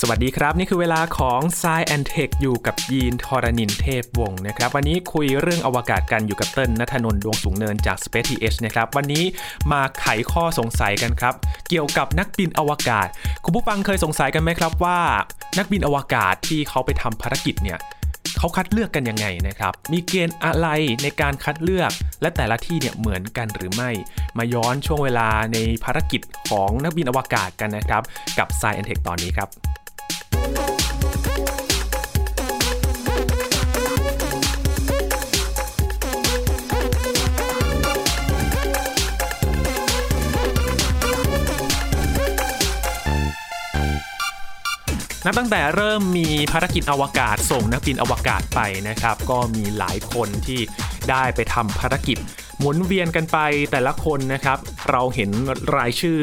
[0.00, 9.24] สวัสดีครับ นี่คือเวลาของ s ซแอนเทคอยู่กับยีนทอรานินเทพวงศ์นะครับ วันนี้คุยเรื่องอวกาศกันอยู่กับเติ้ลนัทนนท์ดวงสูงเนินจาก Space TH นะครับ วันนี้
[9.72, 11.34] มาไขข้อสงสัยกันครับ
[11.68, 13.08] เกี่ยวกับนักบินอวกาศ
[13.44, 14.98] คุณผู้ฟังเคยสงสัยกันไหมครับว่า
[15.58, 17.78] นักบินอวกาศที่เขาไปทำภารกิจเนี่ย
[18.38, 20.68] เขาคัดเลือกกันยังไงนะครับ มีเกณฑ์อะไร
[21.02, 21.90] ในการคัดเลือก
[22.22, 23.90] และแต่ละที่เนี่ยเหมือนกันหรือไม่
[24.38, 28.02] มาย้อนช่วงเวลาในภารกิจของนักบินอวกาศกันนะครับ
[28.38, 29.50] กับ Science Tech ตอนนี้ครับ
[45.28, 50.60] นับตั้งแต่เริ่มมีภารกิจอวกาศส่งนักบินอวกาศไปนะครับ ก็มีหลายคนที่
[51.10, 52.18] ได้ไปทำภารกิจ
[52.58, 53.38] หมุนเวียนกันไป
[53.72, 54.58] แต่ละคนนะครับ
[54.90, 55.30] เราเห็น
[55.76, 56.22] รายชื่อ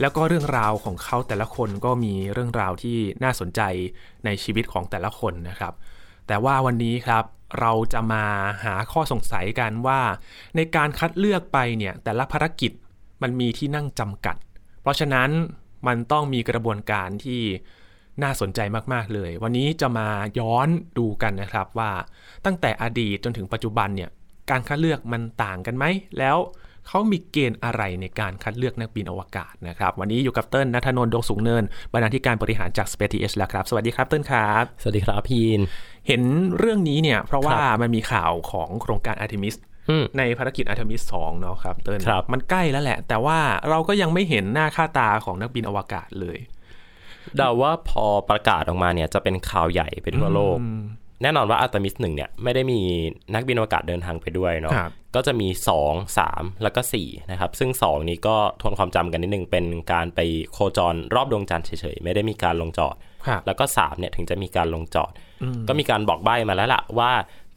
[0.00, 3.60] แล้วก็เรื่องราวของเขาแต่ละคนก็มีเรื่องราวที่น่าสนใจ
[4.24, 5.72] ในชีวิตของแต่ละคนนะครับ
[6.26, 7.24] แต่ว่าวันนี้ครับ
[7.60, 8.24] เราจะมา
[8.64, 10.00] หาข้อสงสัยกันว่า
[10.56, 12.72] ในการคัดเลือกไปเนี่ยแต่ละภารกิจ
[13.22, 14.36] มันมีที่นั่งจำกัด
[14.82, 15.30] เพราะฉะนั้น
[15.86, 17.42] มันต้องมีกระบวนการที่
[18.22, 18.60] น่าสนใจ
[18.92, 20.08] มาก ๆ เลย วันนี้จะมา
[20.38, 21.90] ย้อนดูกันนะครับว่า
[22.46, 24.10] ตั้งแต่อดีตจนถึงปัจจุบันเนี่ย
[24.50, 25.84] การคัดเลือกมันต่างกันไหม
[26.18, 26.38] แล้ว
[26.88, 35.60] เขามีเกณฑ์อะไรในการคัดเลือกนักบินอวกาศนะครับ วันนี้อยู่กับเติ้ลนัทนนท์ดวงสูงเนิน บรรณาธิการบริหารจาก Space TH แล้วครับ สวัสดีครับเติ้ลครับ สวัสดีครับพีน
[36.08, 36.22] เห็น
[36.58, 39.56] เรื่องนี้เนี่ย เพราะว่าครับมันมีข่าวของโครงการ Artemis
[39.90, 46.38] อืมในภารกิจ Artemis 2เนาะครับเติ้ลครับมันใกล้แล้วแหละ แต่ว่าเราก็ยังไม่เห็นหน้าค่าตาของนักบินอวกาศเลย
[47.36, 50.58] เดาว่าพอประกาศออกมาเนี่ยจะเป็นข่าวใหญ่ไปทั่วโลก
[51.22, 52.80] แน่นอนว่าอาร์ทิมิสหนึ่งเนี่ยไม่ได้มี
[53.34, 55.48] นักบินอวกาศเดินทางไปด้วยเนาะครับก็จะมี
[55.84, 60.20] 2 3 แล้วก็4นะครับซึ่ง 2 นี้ก็ทวนความจำกันนิดนึงเป็นการไป
[60.52, 62.96] โคจรรอบดวงจันทร์เฉยๆ ไม่ได้มีการลงจอด
[63.26, 65.12] ครับแล้วก็3เนี่ยถึงจะมีการลงจอด
[65.68, 67.12] ก็มีการบอกใบ้มาแล้วล่ะว่า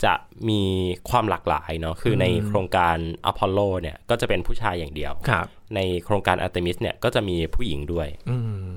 [0.05, 0.13] จะ
[0.49, 0.61] มี
[1.09, 5.45] ความหลากหลายเนาะคือในโครงการอพอลโลเนี่ยก็จะเป็นผู้ชายอย่างเดียวครับ
[5.75, 8.37] ในโครงการอาร์ทิมิสเนี่ยก็จะมีผู้หญิงด้วยอื
[8.69, 8.73] ม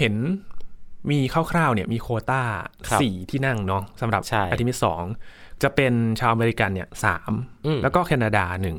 [0.00, 0.14] เห็น
[1.10, 2.42] มีคร่าวๆเนี่ยมีโควต้า
[2.86, 5.04] ครับสี่ที่นั่งเนาะสำหรับใช่อาร์ทิมิสสอง
[5.62, 7.32] จะเป็นชาวอเมริกันเนี่ยสาม
[7.66, 8.76] อืมแล้วก็แคนาดาหนึ่ง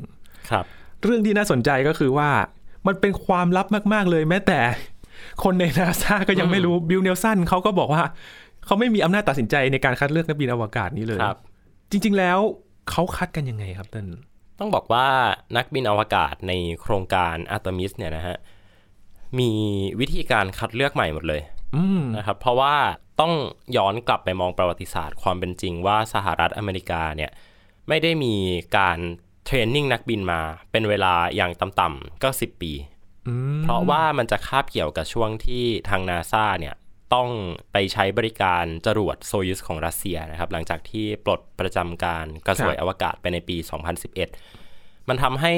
[0.50, 0.64] ครับ
[1.02, 2.30] เรื่องที่น่าสนใจก็คือว่า
[2.86, 4.60] มันเป็นความลับมากๆเลยแม้แต่
[5.44, 8.02] คนในนาซาก็ยังไม่รู้บิลเนลสันเขาก็บอกว่า
[8.66, 11.38] เขาไม่มีอำนาจตัดสินใจในการคัดเลือกนักบินอวกาศนี้เลยครับ
[11.90, 12.38] จริง ๆแล้ว
[12.90, 14.08] เขาคัดกันยังไงครับต้น
[14.60, 15.06] ต้องบอกว่า
[15.56, 18.36] นักบินอวกาศในโครงการอาร์ทิมิสเนี่ยนะฮะ
[19.38, 19.50] มี
[20.00, 21.42] วิธีการคัดเลือกใหม่หมดเลย
[21.76, 22.74] อืมนะครับ เพราะว่า
[23.20, 23.32] ต้อง
[23.76, 27.30] ย้อนกลับไปมองประวัติศาสตร์ความเป็นจริงว่าสหรัฐอเมริกาเนี่ย
[27.88, 28.34] ไม่ได้มี
[28.78, 28.98] การ
[29.44, 32.72] training นักบินมาเป็นเวลาอย่างต่ำๆก็ 10 ปี
[33.28, 36.74] อืมเพราะว่ามันจะคาบเกี่ยวกับช่วงที่ทางนาซาเนี่ย
[37.14, 37.28] ต้อง
[37.72, 44.61] ไปใช้บริการจรวดโซยุสของรัสเซียนะครับ หลังจากที่ปลดประจำการกระสวยอวกาศไปในปี 2011
[45.08, 45.54] มันทำให้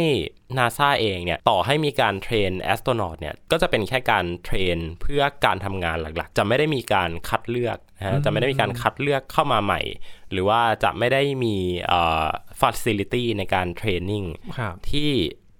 [0.59, 9.81] นาซาเองเนี่ยต่อให้มีการ train astronaut เนี่ยก็จะเป็นแค่การ train เพื่อการทำงานหลักๆ จะไม่ได้มีการคัดเลือกนะฮะจะไม่ได้มีการคัดเลือกเข้ามาใหม่
[10.33, 11.57] หรือว่าจะไม่ได้มี
[11.87, 12.27] เอ่อ
[12.61, 14.25] facility ในการ training
[14.59, 15.11] ครับที่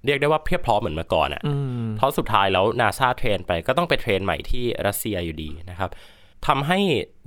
[0.07, 5.91] เรียกได้ว่าเพียบพร้อมเหมือนเมื่อก่อนอะอืมเพราะสุดท้ายแล้วนาซา train ไปก็ต้องไป train ใหม่ที่รัสเซียอยู่ดีนะครับ
[6.47, 6.79] ทำให้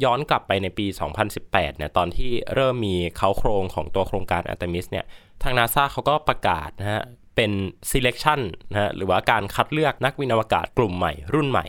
[0.04, 0.86] ย้อนกลับไปในปี
[1.32, 5.06] 2018 เนี่ย ตอนที่เริ่มมีเขาโครงของตัวโครงการ Artemis เนี่ย
[5.44, 7.04] ทางนาซาเขาก็ประกาศนะฮะ
[7.36, 7.52] เป็น
[7.90, 8.40] selection
[8.72, 11.66] นะฮะ หรือว่าการคัดเลือกนักบินอวกาศกลุ่มใหม่รุ่นใหม่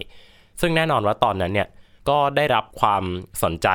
[0.60, 1.68] ซึ่งแน่นอนว่าตอนนั้นเนี่ย
[2.08, 3.04] ก็ได้รับความ
[3.42, 3.68] สนใจ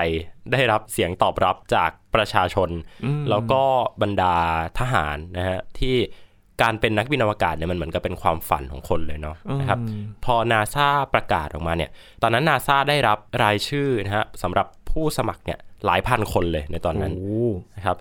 [0.54, 2.70] ได้รับเสียงตอบรับจากประชาชน
[3.30, 3.64] แล้วก็
[4.02, 4.36] บรรดา
[4.80, 5.96] ทหารนะฮะ ที่
[6.62, 9.80] การเป็นนักบินอวกาศเนี่ยมันเหมือนกับเป็นความฝันของคนเลยเนาะนะครับ
[10.26, 11.90] พอนาซาประกาศออกมาเนี่ย
[12.22, 17.98] ตอนนั้นนาซาได้รับรายชื่อนะฮะสำหรับผู้สมัครเนี่ยหลายพันคนเลยในตอนนั้นโอ้นะครับ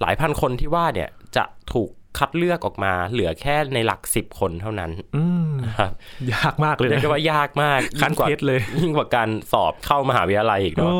[0.00, 5.92] หลายพันคนที่ว่าเนี่ยจะถูกคัดเลือกออกมาเหลือแค่ในหลักสิบคนเท่านั้นอืมนะครับ
[6.34, 10.92] ยากมากเลยเรียกนะได้ว่ายากมากคันยิ่งกว่าเพชรเลยยิ่งกว่าการสอบเข้ามหาวิทยาลัยอีกโอ้เนาะ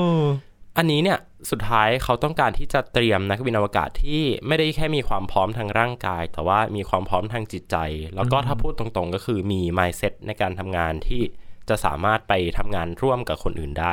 [0.78, 1.18] อันนี้เนี่ย
[1.50, 7.76] สุดท้ายเขาต้องการที่จะเตรียมนักบินอวกาศที่ไม่ได้แค่มีความพร้อมทางร่างกาย แต่ว่ามีความพร้อมทางจิตใจ
[8.14, 11.22] แล้วก็ถ้าพูดตรงๆ ก็คือมี mindset ในการทำงานที่
[11.68, 13.92] จะสามารถไปทำงานร่วมกับคนอื่นได้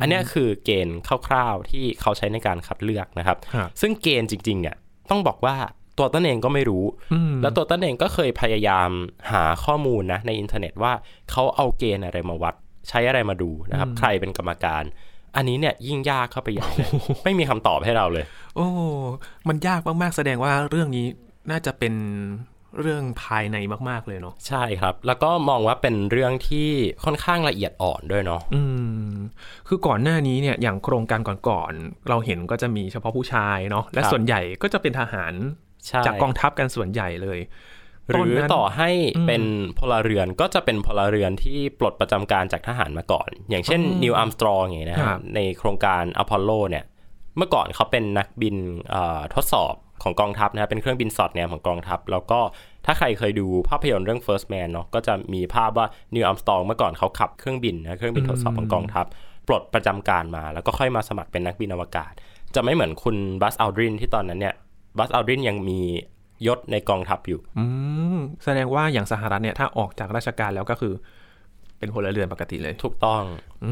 [0.00, 4.76] อันเนี้ยคือเกณฑ์คร่าวๆที่เขาใช้ในการคัดเลือกนะครับครับ ซึ่งเกณฑ์จริงๆเนี่ย
[5.10, 5.56] ต้องบอกว่า
[5.98, 8.90] ตัวต้นเองก็ไม่รู้อืมแล้วตัวต้นเองก็เคยพยายาม
[9.30, 10.92] หาข้อมูลนะในอินเทอร์เน็ตว่า
[11.30, 12.54] เขาเอาเกณฑ์อะไรมาวัด
[12.88, 14.84] ใช้อะไรมาดูนะครับ ใครเป็นกรรมการ
[15.36, 16.90] อันนี้เนี่ยยิ่งยากเข้าไปใหญ่เลย
[17.24, 18.24] ไม่มีคำตอบให้เราเลย
[18.56, 18.66] โอ้
[19.48, 21.06] มันยากมากๆแสดงว่าเรื่องนี้
[21.50, 21.94] น่าจะเป็น
[22.80, 23.56] เรื่องภายใน
[23.88, 26.68] มาก ๆ เลยเนาะใช่ครับ แล้วก็มองว่าเป็นเรื่องที่
[27.04, 28.62] ค่อนข้างละเอียดอ่อนด้วยเนาะอื
[29.10, 29.14] ม
[29.68, 35.32] คือก่อนหน้านี้เนี่ยอย่างโครงการก่อนๆเราเห็นก็จะมีเฉพาะผู้ชายเนาะและครับส่วนใหญ่ก็จะเป็นทหาร
[35.86, 37.38] ใช่จากกองทัพกันส่วนใหญ่เลย
[38.08, 39.42] หรือตนนั้นต่อให้อืมเป็น
[39.78, 46.84] พลเรือนก็จะเป็นพลเรือนที่ปลดประจำการจากทหารมาก่อน อย่างเช่นอืมนิวอัมสตรองอย่างเงี้ยนะคครัรับบในโครงการอพอลโลเนี่ย
[47.36, 48.56] เมื่อก่อนเขาเป็นนักบิน
[48.90, 52.40] เอ่อทดสอบของกองทัพนะครับเป็นเครื่องบินสอดแนมของกองทัพ แล้วก็
[52.86, 59.06] ถ้าใครเคยดูภาพยนตร์เรื่อง First Man เนาะก็จะมีภาพว่านิวอัมสตรองเมื่อก่อนเขาขับเครื่องบินนะเครื่องบินทดสอบของกองทัพ
[59.48, 62.12] ปลดประจำการมา แล้วก็ค่อยมาสมัครเป็นนักบินอวกาศ
[62.54, 64.54] จะไม่เหมือนคุณบัสอัลดรินที่ตอนนั้นเนี่ย
[64.98, 65.80] บัสอัลดรินยังมี
[66.46, 67.64] ยศในกองทัพอยู่ อื
[68.16, 70.94] มแสดงว่าอย่างสหรัฐเนี่ยถ้าออกจากราชการแล้วก็คือ
[71.78, 73.22] เป็นพลเรือนปกติเลย ถูกต้อง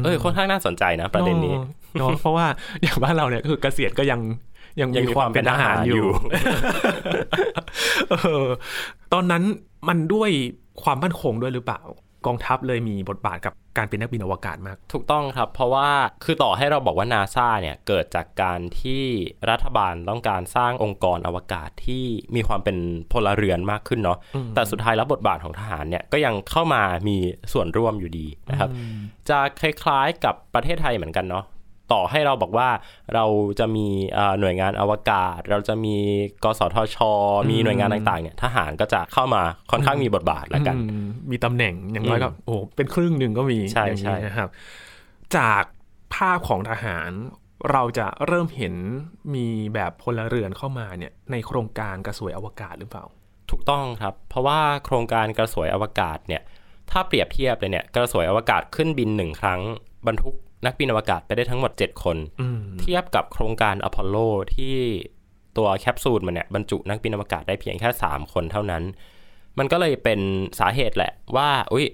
[0.03, 1.55] เออค่อนข้างน่าสนใจนะ ประเด็นนี้
[1.99, 2.47] เนาะเพราะว่า
[2.83, 4.19] อย่างบ้านเราเนี่ยคือเกษียณก็ยัง
[4.81, 6.53] ยังยังมีมีความเป็นทหารอยู่ความเป็นทหารอยู่
[8.11, 8.45] เออ
[9.13, 9.43] ตอนนั้น
[9.87, 10.29] มันด้วย
[10.83, 11.81] ความมั่นคงด้วยหรือเปล่า
[12.27, 15.89] กองทัพเลยมีบทบาทกับการเป็นนักบินอวกาศมาก ถูกต้องครับ เพราะว่า
[16.23, 19.03] คือต่อให้เราบอกว่านาซาเนี่ย เกิดจากการที่
[19.49, 22.03] รัฐบาลต้องการสร้างองค์กรอวกาศที่
[22.35, 22.77] มีความเป็น
[23.11, 24.17] พลเรือนมากขึ้นเนาะ
[24.55, 27.17] แต่สุดท้ายแล้วบทบาทของทหารเนี่ยก็ยังเข้ามามี
[27.53, 28.69] ส่วนร่วมอยู่ดีนะครับ
[29.29, 31.45] จะคล้ายๆกับประเทศไทยเหมือนกันเนาะ
[31.91, 32.69] ต่อให้เราบอกว่า
[33.13, 33.25] เรา
[33.59, 35.95] จะมีเอ่อหน่วยงานอวกาศ เราจะมี
[36.43, 36.97] กสทช
[37.49, 39.41] มีหน่วยงานต่างๆเนี่ยทหารก็จะเข้ามา
[39.71, 44.49] ค่อนข้างมีบทบาทแล้วกันอืมมีตำแหน่งอย่างน้อยก็โอ้เป็นครึ่งหนึ่งก็มีใช่อย่างใช่นี้นะครับ
[45.37, 45.63] จาก
[46.15, 47.11] ภาพของทหาร
[47.71, 48.75] เราจะเริ่มเห็น
[49.35, 53.05] มีแบบพลเรือนเข้ามาเนี่ยในโครงการกระสวยอวกาศหรือเปล่า
[53.51, 56.41] ถูกต้องครับ เพราะว่าโครงการกระสวยอวกาศเนี่ย
[56.91, 59.61] ถ้าเปรียบเทียบเลยเนี่ยกระสวยอวกาศขึ้นบินหนึ่งครั้ง
[60.07, 60.35] บรรทุก
[60.65, 64.17] นักบินอวกาศไปได้ทั้งหมด 7 คนอืมเทียบกับโครงการอพอลโล
[64.55, 64.75] ที่
[65.57, 68.83] ตัวแคปซูลมันเนี่ยบรรจุนักบินอวกาศได้เพียงแค่ 3 คนเท่านั้น
[69.57, 70.19] มันก็เลยเป็น
[70.59, 71.87] สาเหตุแหละว่าอุ้ย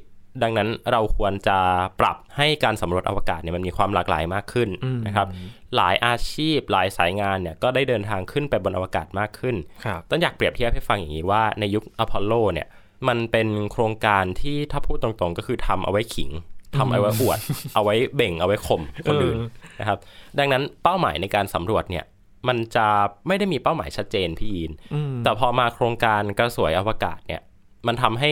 [0.44, 1.58] ดังนั้นเราควรจะ
[2.00, 4.70] ปรับให้การสำรวจอวกาศเนี่ยมันมีความหลากหลายมากขึ้น
[5.08, 5.28] นะครับ
[5.76, 9.56] หลายอาชีพหลายสายงานเนี่ยก็ได้เดินทางขึ้นไปบนอวกาศมากขึ้น
[9.86, 12.68] ครับต้นอยากเปรียบเทียบให้ฟังอย่างนี้ว่าในยุคอพอลโลเนี่ย
[13.08, 16.30] มันเป็นโครงการที่ถ้าพูดตรงๆ ก็คือทำเอาไว้ขิง
[16.78, 17.40] ทำเอาไว้อวด
[17.74, 19.48] เอาไว้เบ่งเอาไว้ข่มคนอื่นเออ
[19.80, 19.98] นะครับ
[20.40, 22.06] ดังนั้นเป้าหมายในการสำรวจเนี่ย
[22.48, 22.88] มันจะ
[23.28, 27.42] ไม่ได้มีเป้าหมายชัดเจนพี่ยีนอืมแต่พอมาโครงการกระสวยอวกาศเนี่ย
[27.88, 28.32] มันทำให้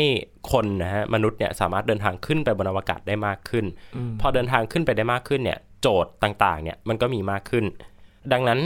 [0.51, 3.65] คนนะฮะมนุษย์เนี่ยสามารถเดินทางขึ้นไปบนอวกาศได้มากขึ้น
[4.21, 7.65] พอเดินทางขึ้นไปได้มากขึ้นเนี่ย โจทย์ต่างๆ เนี่ยมันก็มีมากขึ้น
[8.31, 8.59] ดังนั้น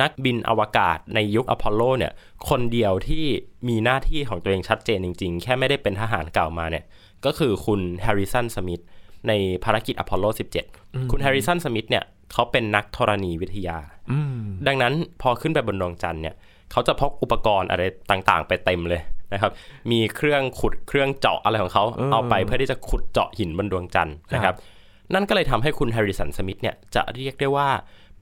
[0.00, 2.12] นักบินอวกาศในยุคอพอลโลเนี่ย
[2.48, 3.24] คนเดียวที่
[3.68, 6.84] มีหน้าที่ของตัวเองชัดเจนจริง ๆ แค่ไม่ได้เป็นทหารเก่ามาเนี่ย
[7.24, 8.82] ก็คือคุณแฮร์ริสันสมิธ
[9.28, 9.32] ใน
[9.64, 10.24] ภารกิจอพอลโล
[10.68, 13.78] 17 คุณแฮร์ริสันสมิธเนี่ยเขาเป็นนักธรณีวิทยา
[14.12, 16.34] อืมดังนั้นพอขึ้นไปบนดวงจันทร์เนี่ย
[16.72, 19.02] เขาจะพกอุปกรณ์อะไรต่างๆ ไปเต็มเลย
[19.32, 19.52] นะครับ
[19.90, 24.56] มีเครื่องขุดเครื่องเจาะอะไรของเขาเออเอาไปเพื่อที่จะขุดเจาะหินบนดวงจันทร์นะคครัรับบ
[25.14, 27.68] นั่นก็เลยทำให้คุณแฮร์ริสันสมิธเนี่ยจะเรียกได้ว่า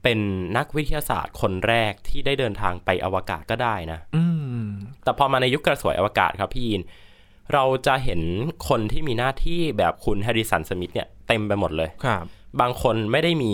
[0.03, 0.19] เป็น
[0.57, 4.23] นักวิทยาศาสตร์คนแรกที่ได้เดินทางไปอวกาศก็ได้นะอื
[4.63, 4.65] ม
[5.03, 6.81] แต่พอมาในยุคกระสวยอวกาศครับพี่ยิน
[7.53, 8.21] เราจะเห็น
[8.69, 12.25] คนที่มีหน้าที่แบบคุณแฮร์ริสันสมิธเนี่ยเต็มไปหมดเลยครับ
[12.61, 13.53] บางคนไม่ได้มี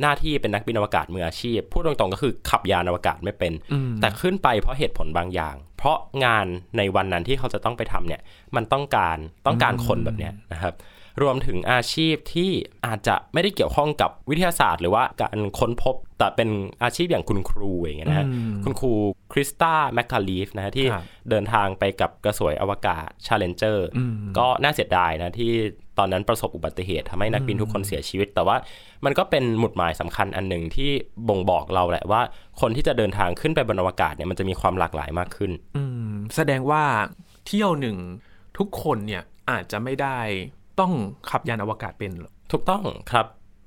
[0.00, 6.46] หน้าที่เป็นนักบินอวกาศมืออาชีพ พูดตรงๆก็คือขับยานอวกาศไม่เป็นอืมแต่ขึ้นไปเพราะเหตุผลบางอย่าง เพราะงาน
[6.76, 8.20] ในวันนั้นที่เขาจะต้องไปทำเนี่ย
[8.56, 10.74] มันต้องการต้องการคนแบบเนี้ยนะครับ
[11.22, 12.50] รวมถึงอาชีพที่
[12.86, 16.48] อาจจะไม่ได้เกี่ยวข้องกับวิทยาศาสตร์ หรือว่าการค้นพบ แต่เป็น
[16.82, 18.92] อาชีพอย่างคุณครูอย่างเงี้ยนะฮะอืมคุณครู
[19.32, 25.52] คริสตาแมคคาลีฟนะฮะที่ครับเดินทางไปกับกระสวยอวกาศ Challenger อืมก็น่าเสียดายนะที่
[25.98, 28.56] ตอนนั้นประสบอุบัติเหตุทำให้นักบินทุกคนเสียชีวิต แต่ว่า
[29.04, 30.90] มันก็เป็นหมุดหมายสำคัญอันหนึ่งที่
[31.28, 32.20] บ่งบอกเราแหละว่า
[32.60, 36.82] คนที่จะเดินทางขึ้นไปบนอวกาศเนี่ยมันจะมีความหลากหลายมากขึ้น อืมแสดงว่า
[37.46, 37.96] เที่ยวหนึ่ง
[38.58, 40.18] ทุกคนเนี่ยอาจจะไม่ได้
[40.80, 40.92] ต้อง
[41.30, 43.26] ขับยานอวกาศเป็นหรอกถูกต้องครับ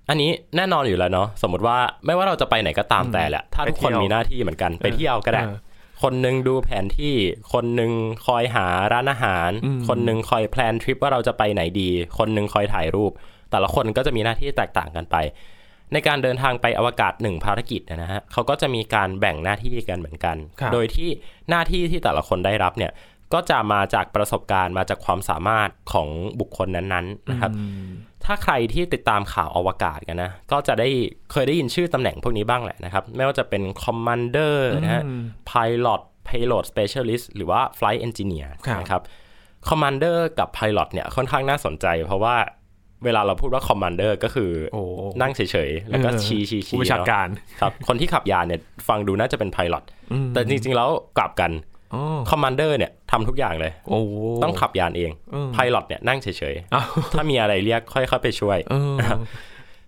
[0.10, 5.58] อันนี้แน่นอนอยู่แล้วเนาะสมมติว่าไม่ว่าเราจะไปไหนก็ตามแต่แหละถ้าทุกคนไปเที่ยวมีหน้าที่เหมือนกันไปเที่ยวก็ได้เออ
[6.03, 7.15] คนหนึ่งดูแผนที่
[7.53, 7.91] คนหนึ่ง
[8.25, 13.12] คอยหาร้านอาหารอืมคนหนึ่งคอยแพลนทริปว่าเราจะไปไหนดี คนหนึ่งคอยถ่ายรูป
[13.51, 15.15] แต่ละคนก็จะมีหน้าที่แตกต่างกันไป
[15.93, 21.10] ในการเดินทางไปอวกาศหนึ่งภารกิจนะฮะเขาก็จะมีการแบ่งหน้าที่กันเหมือนกันครับโดยที่
[21.50, 22.91] หน้าที่ที่แต่ละคนได้รับเนี่ย
[23.33, 26.09] ก็จะมาจากประสบการณ์มาจากความสามารถของ
[26.39, 27.89] บุคคลนั้นๆนะครับอืม
[28.25, 30.89] ถ้าใครที่ติดตามข่าวอวกาศกันนะ ก็จะได้
[31.31, 35.21] เคยได้ยินชื่อตำแหน่งพวกนี้บ้างแหละนะครับ ไม่ว่าจะเป็น commander นะฮะอืม
[35.51, 39.01] pilot payload specialist หรือว่า flight engineer ครับนะครับ
[39.69, 42.35] commander กับ pilot เนี่ยค่อนข้างน่าสนใจ เพราะว่า
[43.05, 44.83] เวลาเราพูดว่า commander ก็คือโอ้
[45.21, 47.27] นั่งเฉยๆ แล้วก็เออชี้ชี้ผู้ชี้บัญชาเนาะการ
[47.61, 51.73] ครับ คนที่ขับยานเนี่ยฟังดูน่าจะเป็น pilot อืมแต่จริงๆ แล้วกลับกันอ๋อ
[52.29, 54.00] commander เนี่ยทำทุกอย่างเลยโอ้
[54.43, 58.97] ต้องขับยานเองเออ pilot เนี่ยนั่งเฉยอ้าวๆถ้ามีอะไรเรียกค่อยเข้าไปช่วยเออ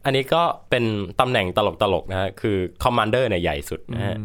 [0.05, 0.83] อันนี้ก็เป็น
[1.19, 1.59] ตำแหน่งต
[1.93, 4.15] ลกๆนะฮะคือ commander เนี่ยใหญ่สุดนะฮะ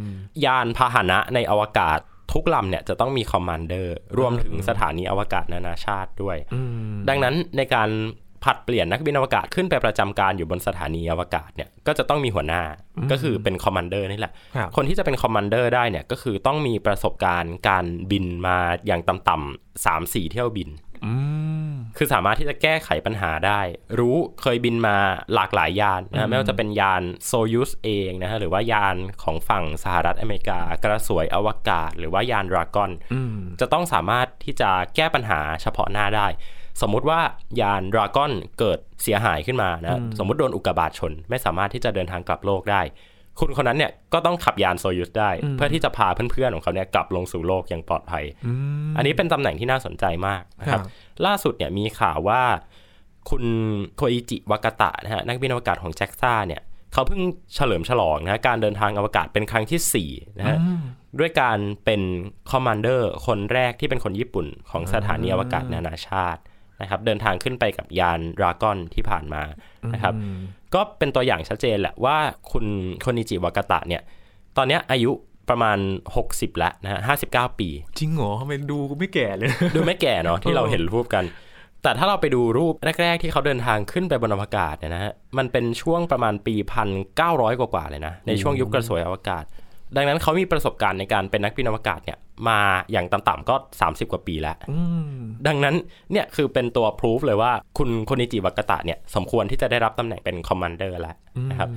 [0.45, 1.99] ยานพาหนะในอวกาศ
[2.33, 6.61] ทุกลำเนี่ยจะต้องมี commander รวมถึงสถานีอวกาศนานาชาติด้วยอื
[6.93, 7.89] มดังนั้นในการ
[8.45, 12.63] ผลัดเปลี่ยนนักบินอวกาศขึ้นไปประจำการอยู่บนสถานีอวกาศเนี่ยก็จะต้องมีหัวหน้า
[13.11, 18.57] ก็คือเป็น commander นี่แหละครับคนที่จะเป็น commander ได้เนี่ยก็คือต้องมีประสบการณ์การบินมา
[18.87, 20.71] อย่างต่ำๆสามสี่เที่ยวบิน
[21.05, 21.13] อื
[21.71, 23.61] มคือสามารถที่จะแก้ไขปัญหาได้
[23.99, 24.97] รู้เคยบินมา
[25.35, 36.27] หลากหลายยานนะไม่ว่าจะเป็นยานโซยูสเองนะฮะหรือว่ายานของฝั่งสหรัฐอเมริกา กระสวยอวกาศ หรือว่ายานดราก้อนอืมจะต้องสามารถที่จะแก้ปัญหาเฉพาะหน้าได้
[36.83, 37.21] สมมุติว่า
[37.61, 42.83] ยานดราก้อนเกิดเสียหายขึ้นมานะสมมุติโดนอุกกาบาตชน ไม่สามารถที่จะเดินทางกลับโลกได้
[43.39, 48.53] คุณคนนั้นเนี่ยก็ต้องขับยานโซยูสได้ เพื่อที่จะพาเพื่อนๆของเขาเนี่ยกลับลงสู่โลกอย่างปลอดภัยอื
[48.91, 52.43] มอันนี้เป็นตำแหน่งที่น่าสนใจมากนะครับครับล่าสุดเนี่ยมีข่าวว่า
[53.31, 53.45] คุณ
[53.97, 57.21] โคอิจิวากาตะนะฮะนักบินอวกาศของแจ็กซ่าเนี่ยเขาเพิ่ง
[57.55, 60.57] เฉลิมฉลองนะฮะการเดินทางอวกาศเป็นครั้งที่4นะฮะ
[61.19, 62.03] ด้วยการเป็น
[62.51, 66.41] commander คนแรกที่เป็นคนญี่ปุ่นของสถานีอวกาศนานาชาติ
[66.81, 69.43] นะครับเดินทางขึ้นไปกับยานดราก้อนที่ผ่านมา
[69.95, 70.15] นะครับ
[70.75, 72.17] ก็เป็นตัวอย่างชัดเจนแหละว่า
[72.51, 72.65] คุณ
[73.01, 74.03] โคนิจิวากาตะเนี่ย
[74.57, 75.13] ตอนเนี้ยอายุ
[75.51, 75.79] ประมาณ
[76.19, 77.69] 60 แล้วนะฮะ59ปี
[77.99, 81.25] จริงเหรอทำไมดูไม่แก่เลย ดูไม่แก่เนาะที่เราเห็นรูปกัน
[81.83, 89.45] แต่ถ้าเราไปดูรูปแรก ๆ ที่เขาเดินทางขึ้นไปบนอวกาศเนี่ยนะฮะมันเป็นช่วงประมาณปีพันเก้าร้อยกว่าๆเลยนะ ในช่วงยุคกระสวยอวกาศ
[89.97, 92.19] ดังนั้นเขามีประสบการณ์ในการเป็นนักบินอวกาศเนี่ย
[92.49, 92.59] มา
[92.93, 94.81] อย่างต่ำๆก็ 30 กว่าปีแล้วอื
[95.17, 95.75] มดังนั้น
[96.13, 101.17] เนี่ยคือเป็นตัวพิสูจน์เลยว่าคุณโคอิจิวากาตะเนี่ยสมควรที่จะได้รับตำแหน่งเป็น commander แล้ว
[101.51, 101.69] นะครับ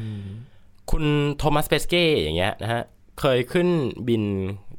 [0.91, 1.03] คุณ
[1.37, 2.83] โทมัสเปสเก้อย่างเงี้ยนะฮะ
[3.19, 3.67] เคยขึ้น
[4.07, 4.23] บิน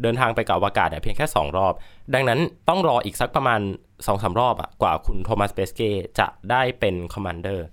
[0.02, 1.74] เดินทางไปกับอวกาศเนี่ยเพียงแค่ 2 รอบ
[2.14, 7.66] ดังนั้นต้องรออีกสักประมาณ2อสรอบอะกว่าคุณโทมัสเปสเก้จะได้เป็น commander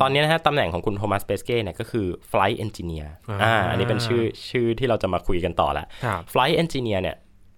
[0.00, 3.08] ตอนนี้นะฮะตำแหน่งของคุณโทมัสเปสเก้เนี่ยก็คือ Flight Engineer
[3.42, 7.16] อ่าอันนี้เป็นชื่อชื่อที่เราจะมาคุยกันต่อละครับ Flight Engineer เนี่ย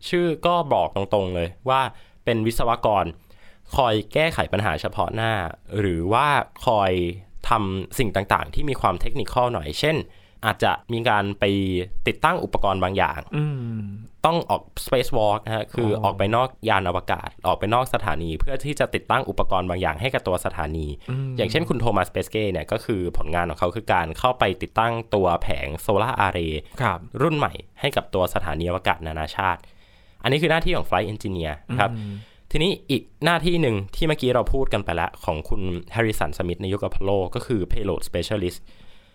[0.08, 1.80] ชื่อก็บอกตรงๆเลยว่า
[2.24, 3.04] เป็นวิศวกร
[3.76, 5.32] คอยแก้ไขปัญหาเฉพาะหน้า
[5.78, 6.28] หรือว่า
[6.66, 6.92] คอย
[7.48, 9.96] ทำสิ่งต่างๆ ที่มีความเทคนิคหน่อย เช่น
[10.46, 11.44] อาจจะมีการไป
[12.06, 13.44] ติดตั้งอุปกรณ์บางอย่างอื
[13.78, 13.80] ม
[14.26, 20.86] ต้องออก Space Walk นะฮะคือออออกไปนอกยานอวกาศ ออกไปนอกสถานี เพื่อที่จะติดตั้งอุปกรณ์บางอย่างให้กับตัวสถานี
[21.36, 29.60] อย่างเช่นคุณโทมัสเปสเก้เนี่ยก็คือผลงานของเขาคือการเข้าไปติดตั้งตัวแผง solar array ครับรุ่นใหม่ให้กับตัวสถานีอวกาศนานาชาติ
[30.22, 31.90] อันนี้คือหน้าที่ของ Flight Engineer นะครับ
[32.50, 35.60] ทีนี้อีกหน้าที่หนึ่งที่เมื่อกี้เราพูดกันไปแล้วของคุณ
[35.94, 38.58] Harrison Smith ในยุคอพอลโลก็คือ Payload Specialist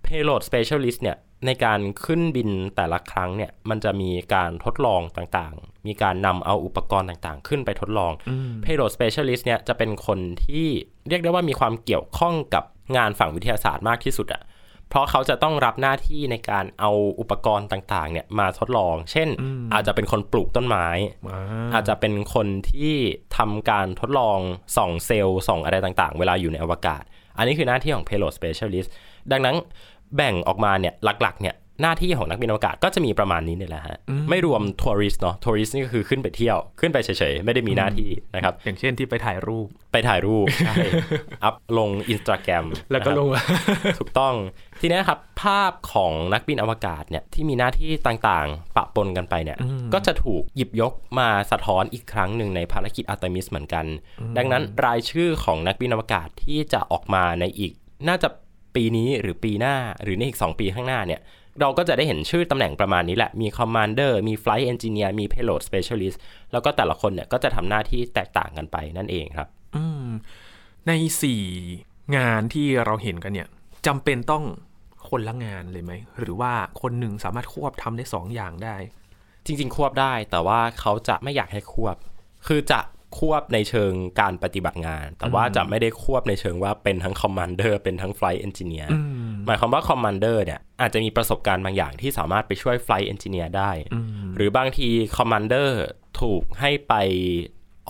[0.10, 8.12] Payload Specialist เนี่ยในการขึ้นบินแต่ละครั้งเนี่ยมันจะมีการทดลองต่างๆ มีการนำเอาอุปกรณ์ต่างๆ ขึ้นไปทดลอง
[8.66, 10.68] Payload Specialist เนี่ยจะเป็นคนที่
[11.10, 12.64] เรียกได้ว่ามีความเกี่ยวข้องกับ
[12.98, 14.44] งานฝั่งวิทยาศาสตร์มากที่สุดอะ
[14.90, 19.28] เพราะเขาจะต้องรับหน้าที่ในการเอาอุปกรณ์ต่างๆ เนี่ยมาทดลอง เช่น
[19.74, 20.88] อาจจะเป็นคนปลูกต้นไม้
[21.74, 22.96] อาจจะเป็นคนที่
[23.38, 24.40] ทำการทดลอง
[24.78, 27.04] ส่องเซลล์ส่องอะไรต่างๆ เวลาอยู่ในอวกาศ
[27.38, 28.90] อันนี้คือหน้าที่ของ payload specialist
[29.32, 29.56] ดังนั้น
[30.16, 33.98] แบ่งออกมาเนี่ยหลักๆเนี่ยหน้าที่ของนักบินอวกาศก็จะมีประมาณนี้นี่แหละฮะ
[34.30, 40.76] ไม่รวม tourist เนาะ tourist นี่ก็คือขึ้นไปเที่ยวขึ้นไปเฉยๆ ไม่ได้มีหน้าที่นะครับ อย่างเช่นที่ไปถ่ายรูปไปถ่ายรูปใช่
[41.44, 43.30] up ลงอินสตาแกรมแล้วก็ลง
[44.00, 44.34] ถูกต้อง
[44.82, 49.58] ทีนี้ครับ ภาพของนักบินอวกาศเนี่ยที่มีหน้าที่ต่างๆ ปะปนกันไปเนี่ย
[49.94, 53.86] ก็จะถูกหยิบยกมาสะท้อนอีกครั้งหนึ่งในภารกิจอาร์ทิมิสเหมือนกัน
[54.38, 57.74] ดังนั้นรายชื่อของนักบินอวกาศที่จะออกมาในอีก
[58.08, 58.30] น่าจะ
[58.80, 61.22] ปีนี้หรือปีหน้าหรือในอีก 2 ปีข้างหน้าเนี่ย
[61.62, 66.18] เราก็จะได้เห็นชื่อตำแหน่งประมาณนี้แหละ มี Commander มี Flight Engineer มี Payload Specialist
[66.52, 70.08] แล้วก็แต่ละคนเนี่ยก็จะทำหน้าที่แตกต่างกันไปนั่นเองครับอืม
[70.88, 71.44] ในสี่
[72.18, 73.48] งานที่เราเห็นกันเนี่ย
[73.88, 74.44] จำเป็นต้อง
[75.10, 78.76] คนละงานเลยไหม หรือว่าคนหนึ่งสามารถควบทำได้สองอย่างได้
[79.46, 81.96] จริง ๆ ควบได้ แต่ว่าเขาจะไม่อยากให้ควบ
[82.48, 82.80] คือจะ
[83.18, 88.90] ควบในเชิงการปฏิบัติงาน แต่ว่าจะไม่ได้ควบในเชิงว่าเป็นทั้ง Commander เป็นทั้ง Flight Engineer
[89.46, 93.72] หมายความว่า Commander เนี่ยอาจจะมีประสบการณ์บางอย่างที่สามารถไปช่วย Flight Engineer ได้
[94.36, 95.80] หรือบางที Commander
[96.22, 96.94] ถูกให้ไป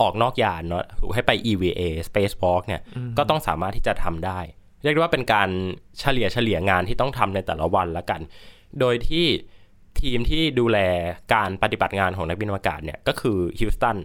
[0.00, 2.82] ออกนอกยานเนาะถูกให้ไป EVA Spacewalk เนี่ย
[3.18, 4.40] ก็ต้องสามารถที่จะทำได้
[4.82, 5.48] เรียกได้ว่าเป็นการ
[6.00, 8.20] เฉลี่ยเฉลี่ยงานที่ต้องทำในแต่ละวันละกัน
[8.80, 9.26] โดยที่
[10.00, 10.78] ทีมที่ดูแล
[11.34, 13.96] การปฏิบัติงานของนักบินอวกาศเนี่ยก็คือฮิวสตัน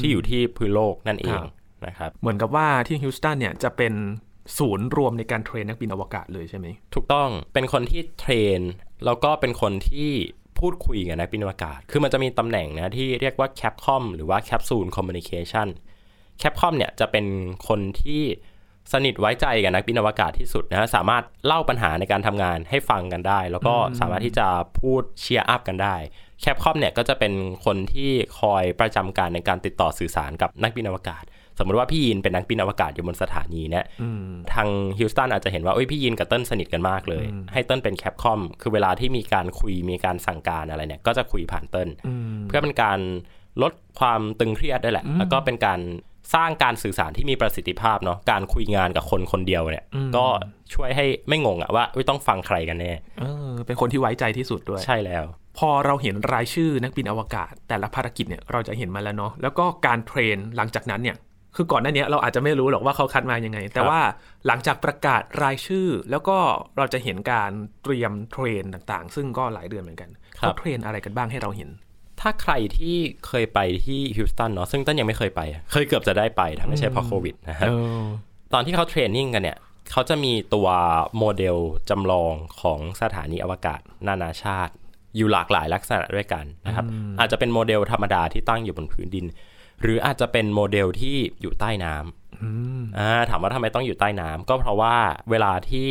[0.00, 1.50] ที่อยู่ที่พื้นโลกนั่นเองครับ
[1.86, 3.94] นะครับเหมือนกับว่าที่ฮิวสตันเนี่ยจะเป็น
[4.58, 8.60] ศูนย์รวมในการ train นักบินอวกาศเลยใช่ไหมถูกต้องเป็นคนที่ train
[9.04, 10.10] แล้วก็เป็นคนที่
[10.58, 15.68] พูดคุยกับนักบินอวกาศ คือมันจะมีตำแหน่งนะที่เรียกว่า Capcom หรือว่า Capsule Communication
[16.42, 17.26] Capcom เนี่ยจะเป็น
[17.68, 18.22] คนที่
[18.92, 24.46] สนิทไว้ใจกับนักบินอวกาศที่สุดนะสามารถเล่าปัญหาในการทำงานให้ฟังกันได้ แล้วก็สามารถที่จะ
[24.80, 25.96] พูด cheer up กันได้
[26.40, 27.32] Capcom เนี่ยก็จะเป็น
[27.64, 28.10] คนที่
[28.40, 31.24] คอยประจำการในการติดต่อสื่อสารกับนักบินอวกาศ
[31.58, 33.84] สมมติว่าพี่ยินเป็นนักบินอวกาศอยู่บนสถานีเนี่ย
[34.52, 41.88] ทางฮิวสตันอาจจะเห็นว่าเอ้ยพี่ยินกับเติ้ลสนิทกันมากเลย ให้เติ้ลเป็น Capcom คือเวลาที่มีการคุยมีการสั่งการอะไรเนี่ย ก็จะคุยผ่านเติ้ล
[42.48, 42.98] เพื่อเป็นการ
[43.62, 45.80] ลดความตึงเครียดได้แหละ แล้วก็เป็นการ
[46.34, 49.84] สร้างการสื่อสารที่มีประสิทธิภาพเนาะการคุยงานกับคนคนเดียวเนี่ย
[50.16, 50.26] ก็
[50.74, 55.24] ช่วยให้ไม่งงอะว่าต้องฟังใครกันแน่เออเป็นคนที่ไว้ใจที่สุดด้วย ใช่แล้ว
[55.58, 61.16] พอเราเห็นรายชื่อนักบินอวกาศ แต่ละภารกิจเนี่ยเราจะเห็นมาแล้วเนาะแล้วก็การ train หลังจากนั้นเนี่ย
[61.56, 64.00] คือก่อนหน้านี้เราอาจจะไม่รู้หรอกว่าเขาคัดมายังไง แต่ว่า
[64.46, 66.36] หลังจากประกาศรายชื่อ แล้วก็
[66.76, 67.50] เราจะเห็นการ
[67.82, 71.68] เตรียม train ต่างๆ ซึ่งก็หลายเดือนเหมือนกันเขา train อะไรกันบ้างให้เราเห็น
[72.20, 75.40] ถ้าใครที่เคยไปที่ฮิวสตันเนาะซึ่งต้นยังไม่เคยไป
[75.72, 77.68] เคยเกือบจะได้ไปถ้าไม่ใช่เพราะโควิดนะฮะ
[78.52, 79.58] ตอนที่เขา training กันเนี่ย
[79.92, 80.68] เขาจะมีตัว
[81.18, 81.56] โมเดล
[81.90, 84.72] จำลองของสถานีอวกาศนานาชาติ
[85.16, 86.84] อยู่หลากหลายลักษณะด้วยกันนะครับ
[87.18, 89.26] อาจจะเป็นโมเดลธรรมดาที่ตั้งอยู่บนพื้นดิน
[89.82, 94.94] หรืออาจจะเป็นโมเดลที่อยู่ใต้น้ำอ่าถามว่าทำไมต้องอยู่ใต้น้ำก็เพราะว่า
[95.30, 95.88] เวลาที่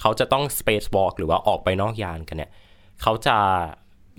[0.00, 2.50] เขาจะต้อง space walk หรือว่าออกไปนอกยานกันเนี่ย
[3.02, 3.36] เขาจะ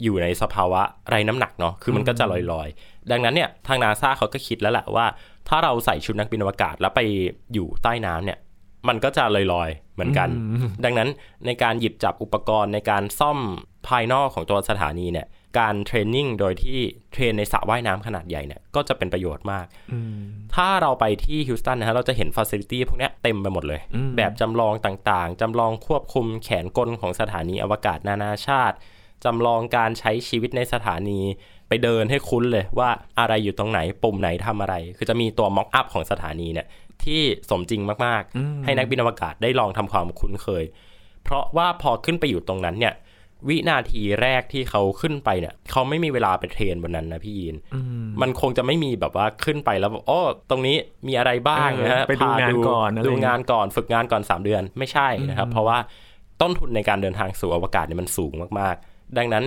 [0.03, 5.05] อยู่ในสภาวะไรน้ำหนักเนาะ คือมันก็จะลอยๆ ดังนั้นเนี่ยทางนาซาเขาก็คิดแล้วแหละว่า
[5.47, 6.99] ถ้าเราใส่ชุดนักบินอวกาศแล้วไป
[7.53, 8.39] อยู่ใต้น้ำเนี่ย
[8.87, 10.29] มันก็จะลอยๆ เหมือนกัน
[10.85, 11.09] ดังนั้น
[11.45, 13.39] ในการหยิบจับอุปกรณ์ในการซ่อม
[13.87, 15.27] ภายนอกของตัวสถานีเนี่ย
[15.59, 16.79] การ training โดยที่
[17.11, 19.65] train ในสระว่ายน้ำขนาดใหญ่เนี่ยก็จะเป็นประโยชน์มาก
[20.55, 23.81] ถ้าเราไปที่ฮิวสตันนะฮะเราจะเห็น facility พวกนี้เต็มไปหมดเลย
[24.17, 28.75] แบบจำลองต่างๆจำลองควบคุมแขนกลของสถานีอวกาศนานาชาติ
[29.25, 31.19] จำลองการใช้ชีวิตในสถานี
[31.67, 36.67] ไปเดินให้คุ้นเลยว่าอะไรอยู่ตรงไหนปุ่มไหนทำอะไร คือจะมีตัว mockup ของสถานีเนี่ย
[37.03, 40.63] ที่สมจริงมากๆ ให้นักบินอวกาศได้ลองทำความคุ้นเคย
[41.23, 42.93] เพราะว่าพอขึ้นไปอยู่ตรงนั้นเนี่ย
[43.47, 47.55] วินาทีแรกที่เขาขึ้นไปเนี่ยเขาไม่มีเวลาไปเทรนบนนั้นนะพี่ยิน
[48.21, 50.75] มันคงจะไม่มีแบบว่าขึ้นไปแล้วโอ้ตรงนี้
[51.07, 55.77] มีอะไรบ้างนะฮะไปดูงานก่อนดูงานก่อนฝึกงานก่อน 3 เดือนไม่ใช่นะครับ เพราะว่า
[56.41, 58.75] ต้นทุนในการเดินทางสู่อวกาศเนี่ยมันสูงมาก
[59.17, 59.43] ดังนั้น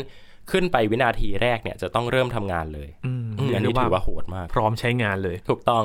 [0.50, 2.88] ขึ้นไปวินาทีแรกเนี่ยจะต้องเริ่มทำงานเลย
[3.54, 5.84] อันนี้ถือว่าโหดมาก พร้อมใช้งานเลย ถูกต้อง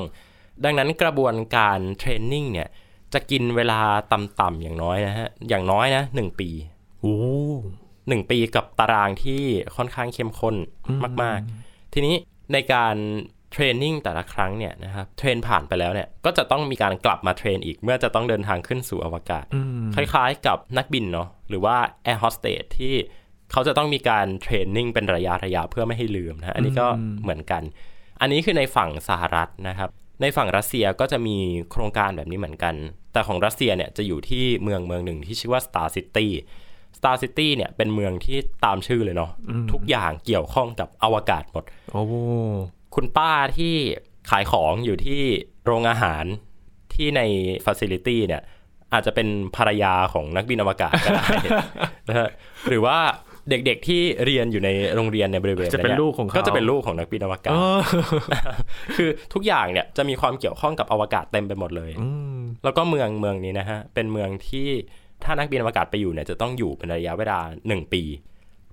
[0.64, 2.70] ดังนั้นกระบวนการเทรนนิ่งเนี่ย
[3.14, 3.80] จะกินเวลา
[4.14, 6.50] ต่ำๆอย่างน้อยนะฮะอย่างน้อยนะหนึ่งปี
[7.02, 7.18] โอ้
[8.10, 9.42] หนึ่งปีกับตารางที่
[9.76, 10.56] ค่อนข้างเข้มข้น
[11.22, 12.16] มาก ๆ ทีนี้
[12.54, 12.96] ในการ
[13.52, 19.46] training แต่ละครั้งเนี่ยนะครับ train ผ่านไปแล้วเนี่ยก็จะต้องมีการกลับมา train อีกเมื่อจะต้องเดินทางขึ้นสู่อวกาศ
[19.96, 22.94] คล้ายๆกับนักบินเนาะหรือว่าแอร์โฮสเตสที่
[23.52, 26.88] เขาจะต้องมีการ training เป็นระยะระยะเพื่อไม่ให้ลืมนะอันนี้ก็
[27.24, 27.64] เหมือนกัน
[28.22, 29.90] อันนี้คือในฝั่งสหรัฐนะครับ
[30.22, 31.38] ในฝั่งรัสเซียก็จะมี
[31.72, 32.76] โครงการแบบนี้เหมือนกัน
[33.14, 36.28] แต่ของรัสเซียเนี่ยจะอยู่ที่เมืองเมืองหนึ่งที่ชื่อว่า Star City
[36.98, 39.32] Star City เนี่ยเป็นเมืองที่ตามชื่อเลยเนาะ
[39.72, 42.04] ทุกอย่างเกี่ยวข้องกับอวกาศหมด โอ้
[42.96, 43.76] คุณป้าที่
[44.30, 45.22] ขายของอยู่ที่
[45.66, 46.26] โรงอาหาร
[46.94, 47.22] ที่ใน
[47.66, 48.42] ฟ a ซิลิตี้เนี่ย
[48.94, 51.26] อาจจะเป็นภรรยาของนักบินอวกาศก็ได้
[52.10, 52.30] นะฮะ
[52.70, 52.98] หรือว่า
[53.50, 57.56] เด็กๆที่เรียนอยู่ในโรงเรียนในบริเวณจะเป็นลูกของเขาก็จะเป็นลูกของนักบินอวกาศ
[58.96, 61.92] คือทุกอย่างเนี่ยจะมีความเกี่ยวข้องกับอวกาศเต็มไปหมดเลย
[62.64, 64.70] แล้วก็เมืองเมืองนี้นะฮะเป็นเมืองที่
[65.24, 68.04] ถ้านักบินอวกาศไปอยู่เนี่ยจะต้องอยู่เป็นระยะเวลาหนึ่งปี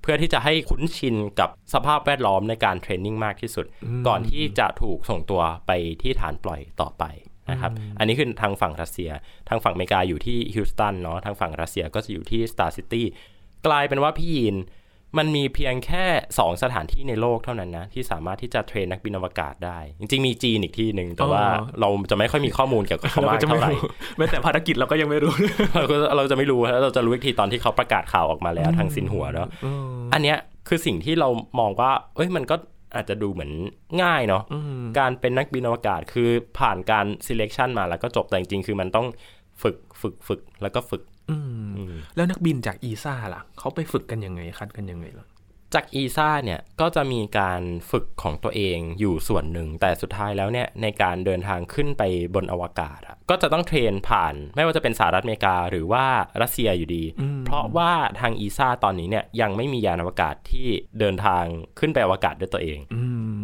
[0.03, 3.67] เพื่อที่จะให้คุ้นชินกับสภาพแวดล้อมในการ training มากที่สุด
[4.07, 5.71] ก่อนที่จะถูกส่งตัวไป
[6.03, 7.05] ที่ฐานปล่อยต่อไป
[7.51, 9.11] นะครับ อันนี้คือทางฝั่งรัสเซีย
[9.49, 13.07] ทางฝั่งอเมริกาอยู่ที่ฮิวสตันเนาะ ทางฝั่งรัสเซียก็จะอยู่ที่ Star City
[13.67, 14.57] กลายเป็นว่าพี่ยิน
[15.19, 16.05] มันมีเพียงแค่
[16.37, 21.45] 2 สถานที่ในโลกเท่านั้นนะ ที่สามารถที่จะเทรนนักบินอวกาศได้ จริง ๆ มีจีนอีกที่หนึ่งแต่ว่า
[21.81, 23.71] เราจะไม่ค่อยมีข้อมูลเกี่ยวกับเขามากเท่าไหร่
[24.17, 25.35] แม้แต่ภารกิจเราก็ยังไม่รู้
[26.17, 29.49] เราจะไม่รู้แล้วเราจะรู้อีกทีตอนที่เขาประกาศข่าวออกมาแล้วทางสินหัวเนาะ
[30.13, 31.29] อันเนี้ยคือสิ่งที่เรา
[31.61, 32.57] มองว่า เอ้ยมันก็
[32.95, 33.51] อาจจะดูเหมือน
[34.03, 34.43] ง่ายเนาะ
[34.99, 39.07] การเป็นนักบินอวกาศคือผ่านการ selection มาแล้วก็จบแต่จริงๆคือมันต้อง
[39.63, 41.03] ฝึกฝึกฝึกแล้วก็ฝึก
[42.17, 45.27] แล้วนักบินจากอีซ่าล่ะ เขาไปฝึกกันยังไงคัดกันยังไงล่ะ
[45.77, 52.03] จากอีซ่าเนี่ยก็จะมีการฝึกของตัวเองอยู่ส่วนหนึ่ง แต่สุดท้ายแล้วเนี่ยในการเดินทางขึ้นไป
[52.35, 56.05] บนอวกาศอะก็จะต้องเทรนผ่าน ไม่ว่าจะเป็นสหรัฐอเมริกาหรือว่า
[56.43, 57.05] รัสเซียอยู่ดี
[57.47, 60.67] เพราะว่าทางอีซ่าตอนนี้เนี่ยยังไม่มียานอวกาศที่
[61.01, 61.45] เดินทาง
[61.79, 62.79] ขึ้นไปอวกาศด้วยตัวเอง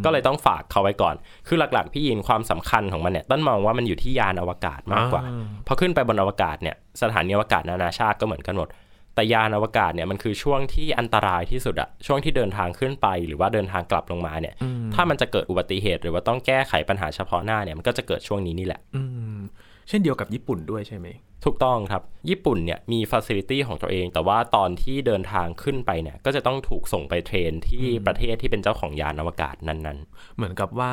[0.05, 1.15] ก็เลยต้องฝากเขาไว้ก่อน
[1.47, 5.23] คือหลักๆ พี่ยินความสำคัญของมันเนี่ยต้นมองว่ามันอยู่ที่ยานอวกาศมากกว่า
[5.67, 8.69] พอขึ้นไปบนอวกาศเนี่ยสถานีอวกาศนานาชาติก็เหมือนกันหมด
[9.15, 14.55] แต่ยานอวกาศเนี่ยมันคือช่วงที่อันตรายที่สุดอะช่วงที่เดินทางขึ้นไปหรือว่าเดินทางกลับลงมาเนี่ย
[14.95, 19.03] ถ้ามันจะเกิดอุบัติเหตุ หรือว่าต้องแก้ไขปัญหาเฉพาะหน้าเนี่ยมันก็จะเกิดช่วงนี้นี่แหละอื
[19.37, 19.41] ม
[19.89, 21.09] เช่นเดียวกับญี่ปุ่นด้วยใช่ไหม
[21.45, 29.99] ถูกต้องครับ ญี่ปุ่นเนี่ยมีฟ a ซิลิตี้ของตัวเอง แต่ว่าตอนที่เดินทางขึ้นไปเนี่ย ก็จะต้องถูกส่งไป train ที่ประเทศที่เป็นเจ้าของยานอวกาศนั้น
[30.37, 30.93] เหมือนกับว่า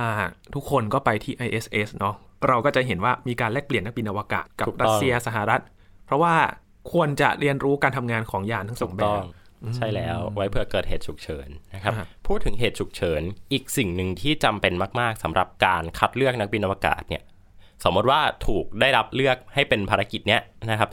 [0.56, 2.16] ทุกคนก็ไปที่ ISS เนาะ
[2.48, 5.62] เราก็จะเห็นว่ามีการแลกเปลี่ยนนักบินอวกาศกับถูกต้องรัสเซียสหรัฐ
[6.06, 6.36] เพราะว่า
[6.92, 9.26] ควรจะเรียนรู้การทำงานของยานทั้งๆสถูองกแบต้องบ
[9.76, 17.24] ใช่แล้วไว้เพื่อเกิดเหตุฉุกเฉินนะครับครับพูดถึงเหตุฉุกเฉินอีกสิ่งหนึ่งที่จำเป็นมาก ๆสำหรับการคัดเลือกนักบินอวกาศเนี่ย
[17.84, 20.90] สมมติว่าถูกได้รับเลือกให้เป็นภารกิจเนี้ยนะครับ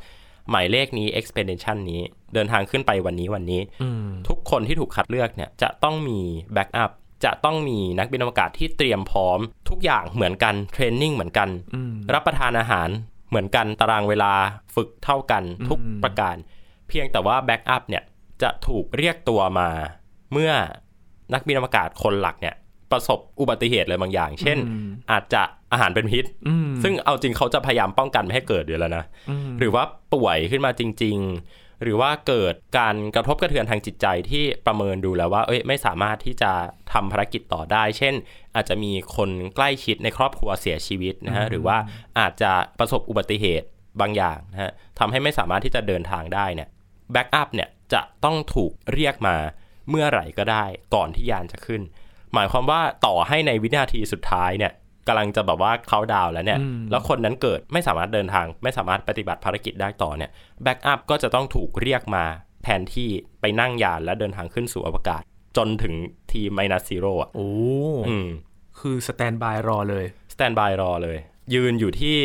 [0.50, 2.00] หมายเลขนี้ expedition นี้
[2.34, 6.20] เดินทางขึ้นไปวันนี้วันนี้อืมทุกคนที่ถูกคัดเลือกเนี่ยจะต้องมี
[6.54, 6.90] backup
[7.24, 12.88] จะต้องมีนักบินอวกาศที่เตรียมพร้อม ทุกอย่างเหมือนกัน training เหมือนกันอืมรับประทานอาหาร
[13.28, 14.32] เหมือนกันตารางเวลา
[14.74, 16.36] ฝึกเท่ากันทุกอืมประการ
[16.88, 18.04] เพียงแต่ว่า backup เนี่ย
[18.42, 19.68] จะถูกเรียกตัวมา
[20.32, 20.52] เมื่อ
[21.34, 22.54] นักบินอวกาศคนหลักเนี่ย
[22.92, 24.58] ประสบอุบัติเหตุอะไรบางอย่าง เช่น
[25.10, 29.04] อาจจะอาหารเป็นพิษอืมซึ่งเอาจริงเขาจะพยายามป้องกันไม่ให้เกิดอยู่แล้วนะ
[29.46, 29.84] มหรือว่า
[30.14, 36.52] ป่วยขึ้นมาจริง ๆ หรือว่าเกิดการกระทบกระเทือนทางจิตใจที่ประเมินดูแล้วว่า เอ้ยไม่สามารถที่จะ
[36.92, 38.14] ทำภารกิจต่อได้ เช่น
[38.54, 41.76] อาจจะมีคนใกล้ชิดในครอบครัวเสียชีวิตนะฮะหรือว่า
[42.18, 43.66] อาจจะประสบอุบัติเหตุ
[44.00, 46.68] บางอย่างนะฮะทำให้ไม่สามารถที่จะเดินทางได้เนี่ย
[47.12, 49.36] backup เนี่ยจะต้องถูกเรียกมา
[49.90, 51.82] เมื่อไหร่ก็ได้ก่อนที่ยานจะขึ้น
[52.34, 54.72] หมายความว่าต่อให้ในวินาทีสุดท้ายเนี่ย
[55.08, 60.30] กำลังจะแบบว่าเขาดาวน์แล้วเนี่ย แล้วคนนั้นเกิดไม่สามารถเดินทาง ไม่สามารถปฏิบัติภารกิจได้ต่อเนี่ย
[60.62, 62.24] backup ก็จะต้องถูกเรียกมา
[62.64, 63.08] แทนที่
[63.40, 65.22] ไปนั่งยานและเดินทางขึ้นสู่อวกาศ
[65.56, 65.94] จนถึง
[66.30, 67.50] T minus zero อะโอ้
[68.08, 68.28] อืม
[68.80, 71.18] คือ stand by รอเลย standby รอเลย
[71.54, 72.16] ยืนอยู่ที่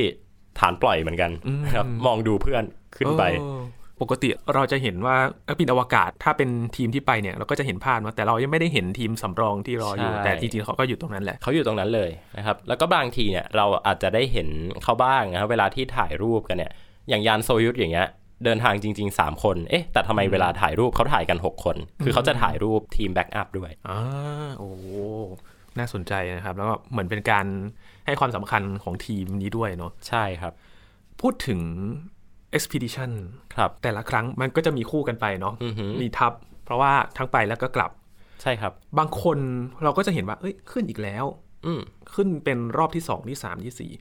[0.60, 2.63] ฐานปล่อยเหมือนกันอืมนะครับมองดูเพื่อน
[2.98, 3.60] ขึ้นไปเออ
[4.02, 5.16] ปกติเราจะเห็นว่า
[5.48, 14.48] นักบินอวกาศถ้าเป็นทีมที่ไปเนี่ยเราก็จะเห็นภาพว่าแต่เรายังไม่ได้เห็นทีมสำรองที่รออยู่ใช่แต่จริงๆเขาก็อยู่ตรงนั้นแหละเขาอยู่ตรงนั้นเลยนะครับแล้วก็บางทีเนี่ยเราอาจจะได้เห็น
[14.84, 16.72] เขาบ้างนะครับเวลาที่ถ่ายรูปกันเนี่ย
[17.10, 18.08] อย่างยานโซยุทอย่างเงี้ย
[18.46, 24.00] เดินทางจริง ๆ 3 คน เอ๊ะ แต่ทำไมเวลาถ่ายรูปเขาถ่ายกัน 6 คน คือเขาจะถ่ายรูปทีมแบ็กอัพด้วยอ่า
[24.58, 24.72] โอ้
[25.78, 27.46] น่าสนใจนะครับ แล้วก็เหมือนเป็นการ
[28.06, 30.54] ให้ความสำคัญของทีมนี้ด้วยเนาะ ใช่ครับ
[31.22, 31.60] พูดถึง
[32.58, 33.12] expedition
[33.56, 36.34] ครับแต่ละครั้งมันก็จะมีคู่กันไปเนาะอือหือมีทับ
[36.66, 37.92] เพราะว่าทั้งไปแล้วก็กลับ
[38.42, 39.38] ใช่ครับ บางคน
[39.84, 41.26] เราก็จะเห็นว่า เอ้ยขึ้นอีกแล้ว
[41.66, 41.82] อืม
[42.14, 43.92] ขึ้นเป็นรอบที่สองที่สามที่สี่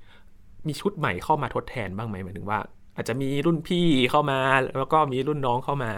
[0.66, 2.58] มีชุดใหม่เข้ามาทดแทนบ้างไหมหมายถึงว่า
[2.96, 4.38] อาจจะมีรุ่นพี่เข้ามา
[4.78, 5.90] แล้วก็มีรุ่นน้องเข้ามา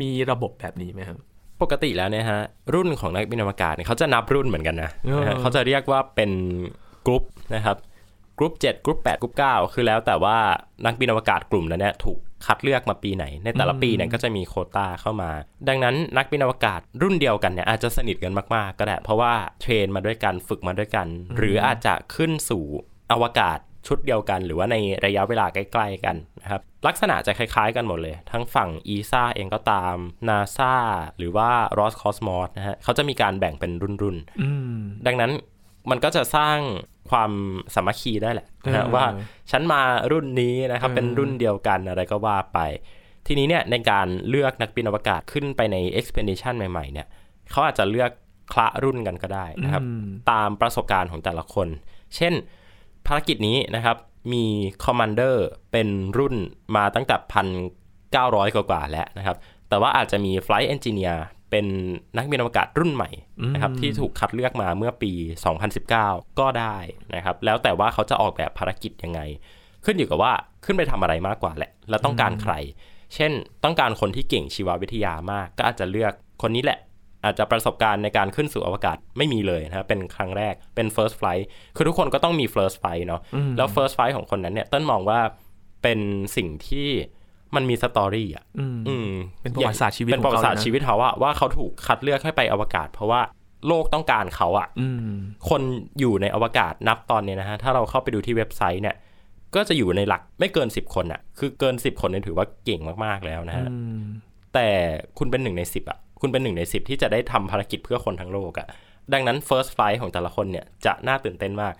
[0.00, 1.18] มีระบบแบบนี้ไหมครับ
[1.62, 2.40] ปกติแล้วเนี่ยฮะ
[2.74, 6.30] รุ่นของนักบินอวกาศเนี่ยเขาจะนับรุ่นเหมือนกันนะเออนะฮะเขาจะเรียกว่าเป็น
[7.06, 7.22] กรุ๊ป
[7.54, 7.76] นะครับ
[8.38, 10.38] กรุ๊ป7กรุ๊ป8กรุ๊ป9คือแล้วแต่ว่า
[10.86, 15.30] นักบินอวกาศกลุ่มนั้นเนี่ยถูกคัดเลือกมาปีไหน ในแต่ละปีเนี่ยก็จะมีโควต้าเข้ามา
[15.68, 22.64] ดังนั้นนักบินอวกาศรุ่นเดียวกันเนี่ยอาจจะสนิทกันมาก ๆ ก็ได้เพราะว่าเทรนมาด้วยกันฝึกมาด้วยกัน หรืออาจจะขึ้นสู่
[23.12, 29.96] อวกาศชุดเดียวกัน หรือว่าในระยะเวลาใกล้ ๆ กันนะครับลักษณะจะคล้าย ๆ กันหมดเลย ทั้งฝั่ง ESA เองก็ตาม
[30.28, 30.74] NASA
[31.18, 35.32] หรือว่า Roscosmos นะฮะเขาจะมีการแบ่งเป็นรุ่นๆอืมดังนั้น
[35.90, 36.58] มันก็จะสร้าง
[37.10, 37.32] ความ
[37.74, 39.04] สามัคคีได้แหละนะฮะเออว่า
[39.50, 42.58] ฉันมารุ่นนี้นะครับเออเป็นรุ่นเดียวกันอะไรก็ว่าไป
[43.26, 47.06] ทีนี้เนี่ยในการเลือกนักบินอวกาศขึ้นไปใน expedition ใหม่ ๆ เนี่ย
[47.50, 48.10] เขาอาจจะเลือก
[48.52, 51.68] คละรุ่นกันก็ได้นะครับอืมตามประสบการณ์ของแต่ละคน
[52.16, 52.34] เช่น
[53.06, 53.96] ภารกิจนี้นะครับ
[54.32, 54.44] มี
[54.84, 56.34] คอมมานเดอร์เป็นรุ่น
[56.76, 57.46] มาตั้งแต่พัน
[58.12, 59.36] เก้าร้อยกว่าๆแล้วนะครับ
[59.68, 61.66] แต่ว่าอาจจะมี Flight Engineer เป็น
[62.16, 63.10] นักบินอวกาศรุ่นใหม่
[63.54, 65.12] นะครับที่ถูกคัดเลือกมาเมื่อปี
[65.74, 66.76] 2019 ก็ได้
[67.14, 69.20] นะครับ แล้วแต่ว่าเขาจะออกแบบภารกิจยังไง
[69.84, 70.32] ขึ้นอยู่กับว่า
[70.64, 72.54] ขึ้นไปทำอะไรมากกว่าแหละ แล้วต้องการใคร
[73.14, 73.32] เช่น
[73.64, 76.80] ต้องการคนที่เก่งชีววิทยามาก ก็อาจจะเลือกคนนี้แหละ
[77.24, 81.44] อาจจะประสบการณ์ในการขึ้นสู่อวกาศไม่มีเลยนะครับเป็นครั้งแรกเป็น first flight
[81.76, 83.20] คือทุกคนก็ต้องมี first flight เนาะ
[83.56, 85.20] แล้ว first flight ของคนนั้นเนี่ยต้นมองว่า
[85.82, 86.00] เป็น
[86.36, 86.88] สิ่งที่
[87.54, 89.10] มันมีสตอรี่อะอืมอืม
[89.42, 93.20] เป็นประวัติศาสตร์ชีวิตเป็นประวัติศาสตของร์เขาเลยนะชีวิตเขาอะว่าเขาถูกคัดเลือกให้ไปอวกาศ เพราะว่า
[93.66, 95.14] โลกต้องการเขาอะอืม
[95.48, 95.62] คน
[96.00, 98.96] อยู่ในอวกาศนับตอนเนี้ยนะฮะ ถ้าเราเข้าไปดูที่เว็บไซต์เนี่ย
[99.54, 104.02] ก็จะอยู่ในหลักไม่เกิน10คนอะคือเกิน10คนเนี่ยถือว่าเก่งมากๆแล้วนะฮะอืม
[104.54, 104.68] แต่
[105.18, 108.66] คุณเป็นหนึ่งใน10อะคุณเป็นหนึ่งใน10ที่จะได้ทำภารกิจเพื่อคนทั้งโลกอะ
[109.12, 111.74] ดังนั้น first flight ของแต่ละคนเนี่ยจะน่าตื่นเต้นมาก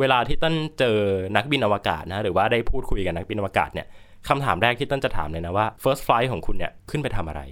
[0.00, 0.96] เวลาที่ต้นเจอ
[1.36, 3.86] นักบินอวกาศนะ หรือว่าได้พูดคุยกับนักบินอวกาศเนี่ย
[4.28, 7.42] คำถามแรกที่ต้นจะถามเลยนะว่า first flight ของคุณเนี่ยขึ้นไปทำอะไร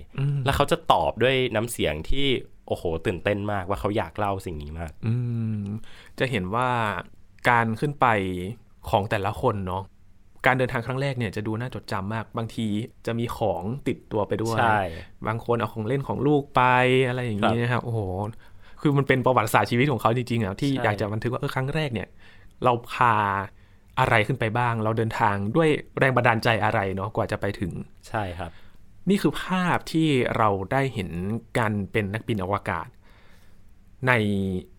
[0.45, 2.27] แล้วเขาจะตอบด้วยน้ำเสียงที่
[2.69, 5.15] โอ้โห ตื่นเต้นมากว่าเขาอยากเล่าสิ่งนี้มากอื
[5.61, 5.63] ม
[6.19, 6.69] จะเห็นว่า
[7.51, 8.07] การขึ้นไป
[8.91, 9.83] ของแต่ละคนเนาะ
[10.47, 12.67] การเดินทางครั้งแรกเนี่ยจะดูน่าจดจำมาก บางที
[13.07, 14.81] จะมีของติดตัวไปด้วยใช่
[15.27, 16.63] บางคนเอาของเล่นของลูกไป
[17.09, 18.01] อะไรอย่างนี้ครับนะครับโอ้โห
[18.81, 22.09] คือมันเป็นประวัติศาสตร์ชีวิตของเขาจริงๆอะที่ใช่อยากจะบันทึกว่าเออครั้งแรกเนี่ย
[22.65, 23.15] เราพา
[24.01, 27.73] อะไรขึ้นไปบ้าง เราเดินทางด้วยแรงบันดาลใจอะไรเนาะกว่าจะไปถึง
[28.09, 28.51] ใช่ครับ
[29.09, 31.11] นี่คือภาพที่เราได้เห็น
[31.59, 32.89] การเป็นนักบินอวกาศ
[34.09, 34.13] ใน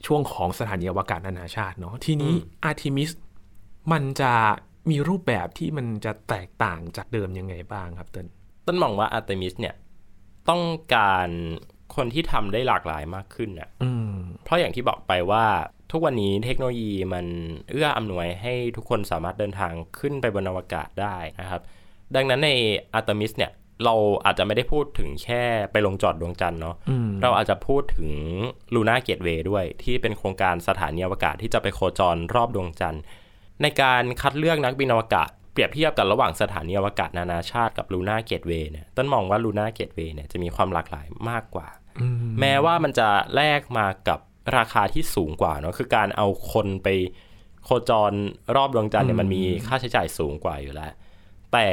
[0.05, 3.09] ช่วงของสถานีอวกาศนานาชาติเนาะทีนี้อาร์ทิมิส
[3.91, 4.33] มันจะ
[4.89, 8.27] มีรูปแบบที่มันจะแตกต่างจากเดิมยังไงบ้างครับเติ้ล
[8.65, 9.75] ต้นมองว่าอาร์เตมิสเนี่ย
[10.49, 10.61] ต้อง
[10.95, 11.29] การ
[11.95, 15.45] คนที่ทำได้หลากหลายมากขึ้นน่ะอืมเพราะอย่างที่บอกไปว่า
[15.91, 17.25] ทุกวันนี้เทคโนโลยีมัน
[17.71, 21.61] เอื้ออำนวยให้ทุกคนสามารถเดินทางขึ้นไปบนอวกาศได้นะครับ
[22.15, 22.51] ดังนั้นใน
[22.93, 23.51] อาร์เตมิสเนี่ย
[23.85, 23.95] เรา
[24.25, 28.11] อาจจะไม่ได้พูดถึงแค่ไปลงจอดดวงจันทร์เนาะอืมเราอาจจะพูดถึง
[28.73, 33.01] Lunar Gateway ด้วย ที่เป็นโครงการสถานีอวกาศที่จะไปโคจรรอบดวงจันทร์
[33.61, 41.67] ในการคัดเลือกนักบินอวกาศเปรียบเทียบกันระหว่างสถานีอวกาศนานาชาติกับ Lunar Gateway เนี่ยต้นมองว่า Lunar Gateway เนี่ยจะมีความหลากหลายมากกว่า
[42.01, 44.19] อืมแม้ว่ามันจะแลกมากับ
[44.57, 46.87] ราคาที่สูงกว่าเนาะคือการเอาคนไป
[47.63, 48.11] โคจร
[48.55, 50.91] รอบดวงจันทร์เนี่ยมันมีค่าใช้จ่ายสูงกว่าอยู่แล้ว
[51.53, 51.67] แต่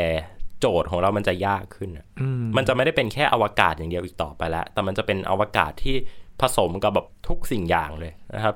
[0.60, 5.96] โจทย์ของเรามันจะยากขึ้นอะอืมมันจะไม่ได้เป็นแค่อวกาศอย่างเดียวอีกต่อไปแล้ว แต่มันจะเป็นอวกาศที่
[6.40, 8.54] ผสมกับแบบทุกสิ่งอย่างเลยนะครับ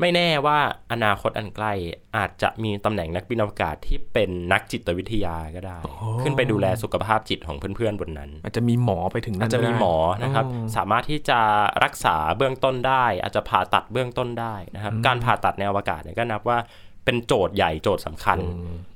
[0.00, 0.58] ไม่แน่ว่า
[0.92, 1.72] อนาคตอันใกล้
[2.16, 5.78] อาจจะมีตำแหน่งนักบินอวกาศที่เป็นนักจิตวิทยาก็ได้
[6.22, 11.40] ขึ้นไปดูแลสุขภาพจิตของเพื่อนๆบนนั้น อาจจะมีหมอไปถึงอานั่จนจะมีหมอนะครับอ๋อสามารถที่จะ
[11.84, 16.58] รักษาเบื้องต้นได้ อาจจะผ่าตัดเบื้องต้นได้นะครับ การผ่าตัดในอวกาศเนี่ยก็นับว่า
[17.04, 18.38] เป็นโจทย์ใหญ่โจทย์สำคัญ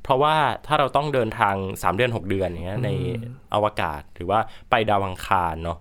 [0.03, 0.37] เพราะว่า
[0.67, 2.91] ถ้าเราต้องเดินทาง 3 เดือน 6 เดือนอย่างเงี้ยใน
[3.55, 5.79] อวกาศหรือว่าไปดาวอังคารเนาะ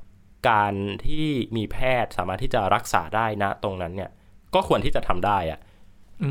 [0.49, 0.73] การ
[1.05, 4.11] ที่มีแพทย์สามารถที่จะรักษาได้นะตรงนั้นเนี่ย
[4.55, 5.59] ก็ควรที่จะทำได้อะ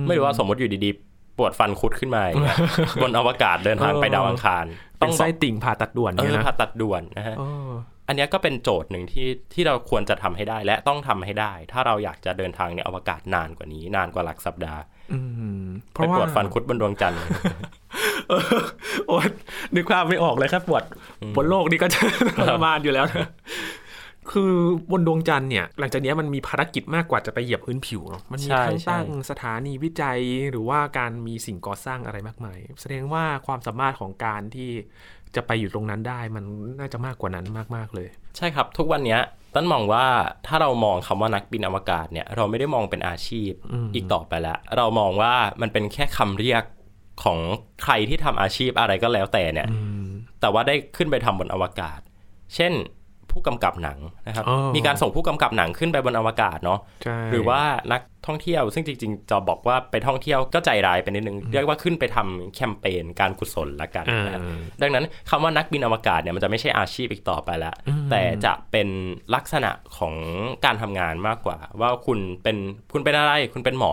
[0.06, 2.58] ไม่รู้ว่าสมมติอยู่ดีๆ ปวดฟันคุดขึ้นมาอย่างเงี้ย
[3.02, 4.64] บนอวกาศเดินทางไปดาวอังคาร
[5.02, 7.70] ต้ต้อองงไส้ติ่งผ่าตัดด่วนเอเนี่ยอนะผ่าตัดด่วนนะฮะเออ
[8.08, 14.80] อันเนี้ยก็เป็นโจทย์หนึ่งที่ที่เราควรจะทำให้ได้และต้องทำให้ได้ ถ้าเราอยากจะเดินทางในอวกาศนานกว่านี้ นานกว่าหลักสัปดาห์
[15.12, 15.20] อื
[15.62, 17.20] มเพไปราะว่าปวดฟันคุดบนดวงจันทร์
[18.28, 18.60] เออ
[19.08, 19.26] โอ๊ย
[19.74, 20.82] นึกภาพไม่ออกเลยครับปวด
[21.36, 22.00] บนโลกนี่ก็จะ
[22.38, 23.28] ทรมานอยู่แล้วนะ
[24.32, 24.52] คือ
[24.90, 30.18] บนดวงจันทร์เนี่ย หลังจากเนี้ยมันมีภารกิจมากกว่าจะไปเหยียบพื้นผิวเนอะมันมีใช่ทั้งใช่ตั้งสถานีวิจัย
[30.50, 34.70] หรือว่าการมีสิ่งก่อสร้างอะไรมากมาย แสดงว่าความสามารถของการที่
[35.34, 36.44] จะไปอยู่ตรงนั้นได้มัน
[36.78, 39.20] น่าจะมากกว่านั้นมาก ๆ เลย ใช่ครับ ทุกวันเนี้ย
[39.54, 40.06] ต้นมองว่า
[40.46, 43.50] ถ้าเรามองคำว่านักบินอวกาศเนี่ย เราไม่ได้มองเป็นอาชีพ
[43.94, 46.64] อีกต่อไปแล้ว เรามองว่ามันเป็นแค่คำเรียก
[47.24, 47.38] ของ
[47.82, 49.68] ใครที่ทำอาชีพอะไรก็แล้วแต่เนี่ย
[50.40, 52.00] แต่ว่าได้ขึ้นไปทำบนอวกาศ
[52.54, 52.72] เช่น
[53.32, 57.60] ผู้กำกับหนังนะครับอ๋อมีการส่งผู้กำกับหนังขึ้นไปบนอวกาศเนาะใช่หรือว่า
[57.92, 64.42] นักท่องเที่ยวซึ่งจริงๆ จะบอกว่าไปท่องเที่ยวก็ใจร้ายไปนิดนึง เรียกว่าขึ้นไปทำแคมเปญการกุศลละกันอ่านะครับ
[64.82, 67.74] ดังนั้นคำว่านักบินอวกาศเนี่ยมันจะไม่ใช่อาชีพอีกต่อไปแล้ว
[68.10, 68.88] แต่จะเป็น
[69.34, 70.14] ลักษณะของ
[70.64, 72.56] การทำงานมากกว่า ว่าคุณเป็น
[72.92, 73.92] คุณเป็นอะไรคุณเป็นหมอ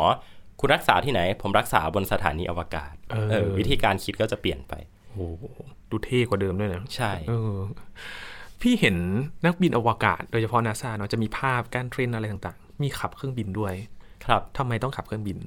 [0.60, 4.74] คุณรักษาที่ไหน ผมรักษาบนสถานีอวกาศเออเออวิธีการคิดก็จะเปลี่ยนไป
[5.14, 5.44] โอ้โห
[5.90, 7.58] ดูเท่กว่าเดิมด้วยนะใช่เออ
[8.62, 8.98] พี่เห็น
[9.46, 13.74] นักบินอวกาศ โดยเฉพาะนาซาเนาะจะมีภาพการเทรนอะไรต่างๆ มีขับเครื่องบินด้วย
[14.26, 15.38] ครับทำไมต้องขับเครื่องบิน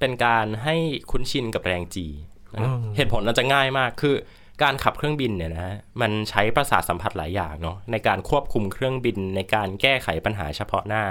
[0.00, 0.76] เป็นการให้
[1.10, 2.06] คุ้นชินกับแรงจี
[2.54, 4.14] นะครับอืมเหตุผลน่าจะง่ายมากคือ
[4.62, 11.04] การขับเครื่องบินเนี่ยนะมันใช้ประสาทสัมผัสหลายอย่างเนาะในการควบคุมเครื่องบินในการแก้ไขปัญหาเฉพาะหน้า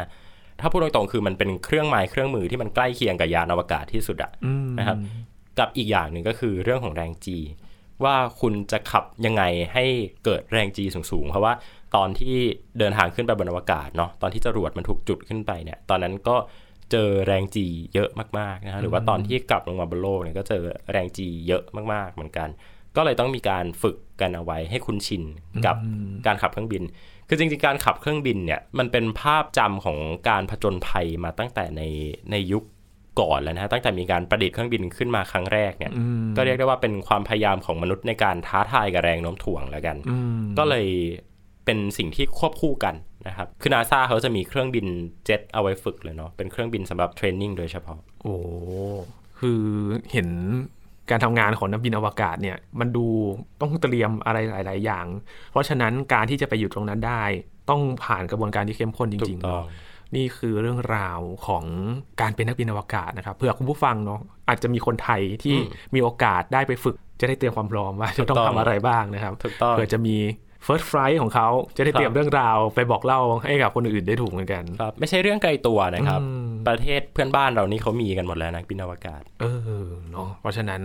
[0.59, 4.97] ถ้าพูดตรงๆคือมันเป็นเครื่องไม้เครื่องมือที่มันใกล้เคียงกับยานอวกาศที่สุดอะอืมนะครับ
[5.59, 7.37] กับอีกอย่างหนึ่งก็คือเรื่องของแรงจี
[8.03, 9.85] ว่าคุณจะขับยังไงให้
[10.25, 11.53] เกิดแรงจีสูงๆ เพราะว่า
[11.95, 12.35] ตอนที่
[12.79, 16.35] เดินทางขึ้นไปบนอวกาศเนาะตอนที่จรวดมันถูกจุดขึ้นไปเนี่ย ตอนนั้นก็
[16.91, 22.49] เจอแรงจีเยอะมากๆนะฮะหรือว่าตอนที่กลับลงมาบนโลกเนี่ยก็เจอแรงจีเยอะมากๆ เหมือนกัน
[22.95, 25.23] ก็เลยต้องมีการฝึกกันเอาไว้ให้คุ้นชิน
[25.65, 25.75] กับ
[26.25, 26.83] การขับเครื่องบิน
[27.27, 29.97] คือจริงๆการขับเครื่องบินเนี่ยมันเป็นภาพจำของ
[30.29, 31.81] การผจญภัยมาตั้งแต่ใน
[32.31, 32.63] ในยุค
[33.19, 40.87] ก่อนแล้วนะฮะตั้งแต่มีการประดิษฐ์เครื่องบินขึ้นมาครั้งแรกเนี่ยอืมก็เรียกได้ว่าเป็นความพยายามของมนุษย์ในการท้าทายกับแรงโน้มถ่วงแล้วกันอืมก็เลย
[41.65, 42.95] เป็นสิ่งที่ควบคู่กัน
[43.27, 44.85] นะครับ คือนาซาเขาจะมีเครื่องบิน
[45.25, 48.35] เจ็ตเอาไว้ฝึกเลยเนาะ เป็นเครื่องบินสำหรับเทรนนิ่งโดยเฉพาะ โอ้
[49.39, 49.61] คือ
[50.11, 50.29] เห็น
[51.09, 53.05] การทำงานของนักบินอวกาศเนี่ย มันดู
[53.61, 55.05] ต้องเตรียมอะไรหลาย ๆ อย่าง
[55.51, 57.23] เพราะฉะนั้นการที่จะไปอยู่ตรงนั้นได้
[57.69, 59.63] ต้องผ่านกระบวนการที่เข้มข้นจถูริงกๆต้อง
[59.94, 61.63] เนาะนี่คือเรื่องราวของ
[62.21, 70.17] การเป็นนักบินอวกาศนะครับเผื่อคุณผู้ฟังเนาะอาจจะมีคนไทยที่อืมมีโอกาสได้ไปฝึก จะได้เตรียมความพร้อมว่าจะต้องถูกต้ทำองอะไรบ้างนะครับถูกต้องเผื่อจะมี
[70.65, 79.45] first flight ของเขาจะได้ครับเตรียมเรื่องราวไปบอกเล่าให้กับคนอื่นได้ถูกเหมือนกันครับไม่ใช่เรื่องไกลตัวนะครับอืมประเทศเพื่อนบ้านเรานี่เขามีกันหมดแล้วนักบินอวกาศ เอ
[79.83, 80.81] อเนาะเพราะฉะนั้น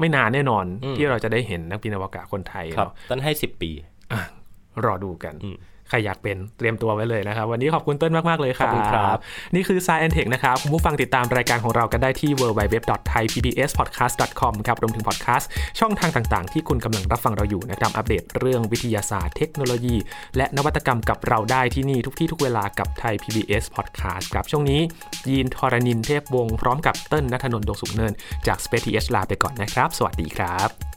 [0.00, 3.70] ไม่นานแน่นอนอืมที่เราจะได้เห็นนักบินอวกาศคนไทยครับเนาะต้นให้10ปี
[4.12, 4.20] อะ
[4.84, 5.56] รอดูกันอืม
[5.88, 9.16] ใครอยากเป็นเตรียมตัวไว้เลยนะครับ วันนี้ขอบคุณเต้นมาก ๆ เลยครับ ขอบคุณครับ
[9.54, 19.96] นี่คือ Science Tech นะครับ คุณผู้ฟังติดตามรายการของเรากันได้ที่ www.thaipbspodcast.com ครับ รวมถึงพอดแคสต์ช่องทางต่าง ๆ ที่คุณกำลังรับฟังเราอยู่นะครับ อัปเดตเรื่องวิทยาศาสตร์ เทคโนโลยี
[20.36, 24.80] และนวัตกรรมกับเราได้ที่นี่ทุกที่ทุกเวลากับไทย PBS Podcast ครับ ช่วงนี้
[25.28, 28.12] ยีนทรณินเทพวงศ์พร้อมกับเติ้ลนัทนนท์ดวงสุขเนิน
[28.46, 30.95] จาก Space TH ลาไปก่อนนะครับ สวัสดีครับ